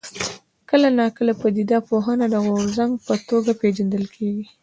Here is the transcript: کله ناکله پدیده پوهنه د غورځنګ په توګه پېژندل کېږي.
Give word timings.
کله 0.69 0.87
ناکله 0.99 1.33
پدیده 1.41 1.77
پوهنه 1.87 2.25
د 2.29 2.35
غورځنګ 2.47 2.93
په 3.05 3.13
توګه 3.29 3.51
پېژندل 3.61 4.05
کېږي. 4.15 4.45